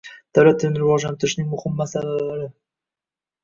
[0.37, 2.51] Davlat tilini rivojlantirishning muhim masalalari